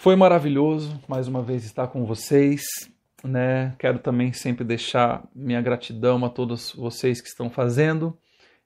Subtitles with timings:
[0.00, 2.62] Foi maravilhoso mais uma vez estar com vocês.
[3.24, 3.74] Né?
[3.80, 8.16] Quero também sempre deixar minha gratidão a todos vocês que estão fazendo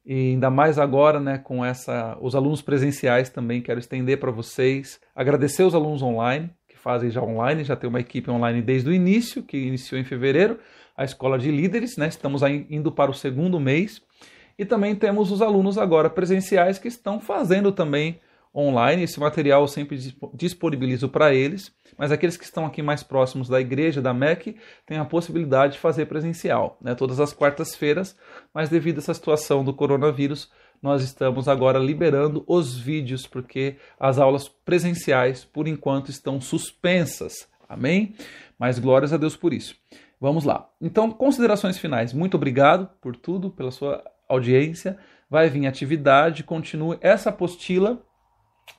[0.05, 5.01] e ainda mais agora, né, com essa os alunos presenciais também quero estender para vocês,
[5.17, 8.93] agradecer os alunos online que fazem já online, já tem uma equipe online desde o
[8.93, 10.59] início, que iniciou em fevereiro,
[10.95, 12.09] a escola de líderes, né?
[12.09, 14.03] Estamos indo para o segundo mês.
[14.59, 18.21] E também temos os alunos agora presenciais que estão fazendo também
[18.55, 19.03] online.
[19.03, 19.99] Esse material eu sempre
[20.35, 24.99] disponibilizo para eles, mas aqueles que estão aqui mais próximos da igreja, da MEC, têm
[24.99, 28.17] a possibilidade de fazer presencial, né, todas as quartas-feiras,
[28.53, 30.51] mas devido a essa situação do coronavírus,
[30.83, 37.49] nós estamos agora liberando os vídeos, porque as aulas presenciais, por enquanto, estão suspensas.
[37.69, 38.15] Amém?
[38.59, 39.77] Mas glórias a Deus por isso.
[40.21, 40.69] Vamos lá.
[40.81, 42.13] Então, considerações finais.
[42.13, 44.99] Muito obrigado por tudo, pela sua audiência.
[45.31, 48.03] Vai vir atividade, continue essa apostila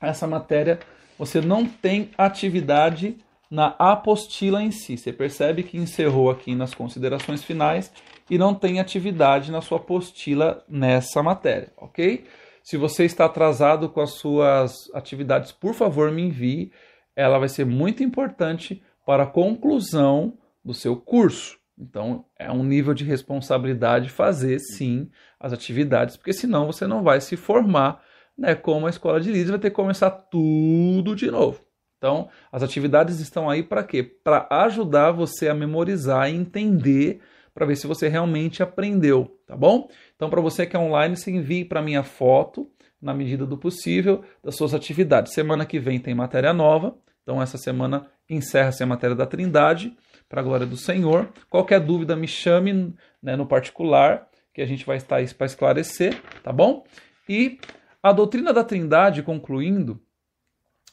[0.01, 0.79] essa matéria
[1.17, 3.17] você não tem atividade
[3.49, 4.97] na apostila em si.
[4.97, 7.91] Você percebe que encerrou aqui nas considerações finais
[8.29, 12.25] e não tem atividade na sua apostila nessa matéria, ok?
[12.63, 16.71] Se você está atrasado com as suas atividades, por favor, me envie.
[17.15, 21.59] Ela vai ser muito importante para a conclusão do seu curso.
[21.77, 25.09] Então, é um nível de responsabilidade fazer sim
[25.39, 28.01] as atividades, porque senão você não vai se formar
[28.37, 31.61] né, como a escola de líderes vai ter que começar tudo de novo.
[31.97, 34.03] Então, as atividades estão aí para quê?
[34.03, 37.21] Para ajudar você a memorizar e entender,
[37.53, 39.89] para ver se você realmente aprendeu, tá bom?
[40.15, 42.69] Então, para você que é online, você envie para minha foto,
[43.01, 45.33] na medida do possível, das suas atividades.
[45.33, 49.95] Semana que vem tem matéria nova, então essa semana encerra-se a matéria da Trindade,
[50.27, 51.29] para a glória do Senhor.
[51.49, 56.21] Qualquer dúvida, me chame né, no particular, que a gente vai estar aí para esclarecer,
[56.43, 56.83] tá bom?
[57.27, 57.59] E
[58.03, 60.03] a doutrina da Trindade, concluindo,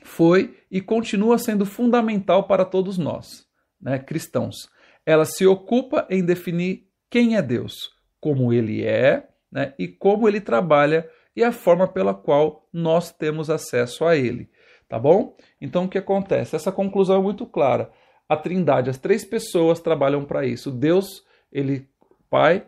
[0.04, 3.46] foi e continua sendo fundamental para todos nós,
[3.80, 4.70] né, cristãos.
[5.04, 10.40] Ela se ocupa em definir quem é Deus, como ele é né, e como ele
[10.40, 14.48] trabalha e a forma pela qual nós temos acesso a ele.
[14.88, 15.36] Tá bom?
[15.60, 16.54] Então o que acontece?
[16.54, 17.90] Essa conclusão é muito clara.
[18.28, 20.70] A Trindade, as três pessoas trabalham para isso.
[20.70, 21.88] Deus, ele,
[22.28, 22.66] Pai,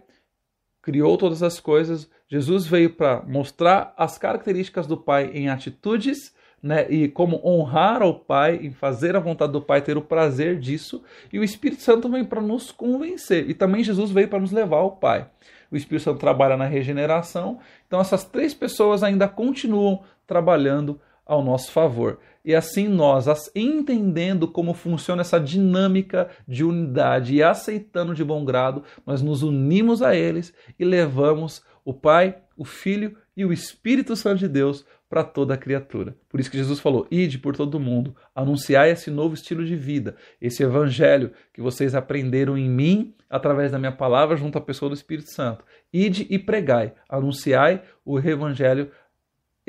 [0.82, 6.86] criou todas as coisas, Jesus veio para mostrar as características do Pai em atitudes, né,
[6.90, 11.02] e como honrar ao Pai, em fazer a vontade do Pai, ter o prazer disso,
[11.32, 14.78] e o Espírito Santo vem para nos convencer, e também Jesus veio para nos levar
[14.78, 15.28] ao Pai.
[15.70, 21.72] O Espírito Santo trabalha na regeneração, então essas três pessoas ainda continuam trabalhando ao nosso
[21.72, 22.18] favor.
[22.44, 28.82] E assim nós, entendendo como funciona essa dinâmica de unidade e aceitando de bom grado,
[29.06, 34.38] nós nos unimos a eles e levamos o Pai, o Filho e o Espírito Santo
[34.38, 36.16] de Deus para toda criatura.
[36.26, 40.16] Por isso que Jesus falou: ide por todo mundo, anunciai esse novo estilo de vida,
[40.40, 44.94] esse evangelho que vocês aprenderam em mim através da minha palavra junto à pessoa do
[44.94, 45.64] Espírito Santo.
[45.92, 48.90] Ide e pregai, anunciai o evangelho,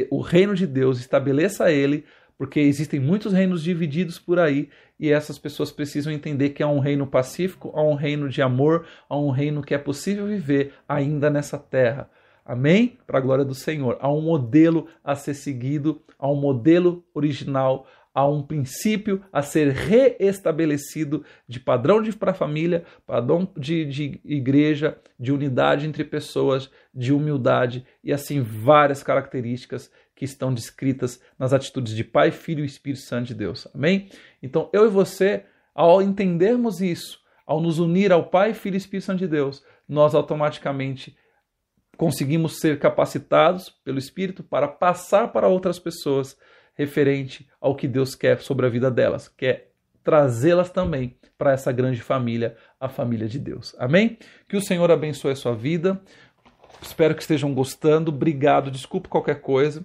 [0.09, 2.05] o reino de Deus, estabeleça ele
[2.37, 6.79] porque existem muitos reinos divididos por aí e essas pessoas precisam entender que há um
[6.79, 11.29] reino pacífico, há um reino de amor, há um reino que é possível viver ainda
[11.29, 12.09] nessa terra.
[12.45, 12.97] Amém?
[13.07, 13.97] Para a glória do Senhor.
[14.01, 19.71] Há um modelo a ser seguido, há um modelo original, há um princípio a ser
[19.71, 27.11] reestabelecido de padrão para a família, padrão de, de igreja, de unidade entre pessoas, de
[27.11, 33.01] humildade e assim várias características que estão descritas nas atitudes de Pai, Filho e Espírito
[33.01, 33.67] Santo de Deus.
[33.73, 34.09] Amém?
[34.41, 39.05] Então, eu e você, ao entendermos isso, ao nos unir ao Pai, Filho e Espírito
[39.05, 41.17] Santo de Deus, nós automaticamente
[41.97, 46.37] conseguimos ser capacitados pelo Espírito para passar para outras pessoas
[46.73, 49.71] referente ao que Deus quer sobre a vida delas, quer
[50.03, 53.75] trazê-las também para essa grande família, a família de Deus.
[53.79, 54.17] Amém?
[54.47, 56.01] Que o Senhor abençoe a sua vida.
[56.81, 58.09] Espero que estejam gostando.
[58.09, 58.69] Obrigado.
[58.69, 59.83] Desculpe qualquer coisa.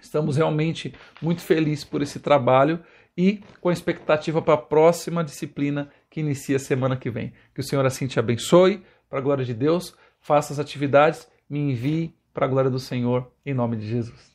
[0.00, 2.80] Estamos realmente muito felizes por esse trabalho
[3.16, 7.32] e com expectativa para a próxima disciplina que inicia semana que vem.
[7.54, 11.58] Que o Senhor assim te abençoe, para a glória de Deus, faça as atividades, me
[11.58, 14.33] envie para a glória do Senhor, em nome de Jesus.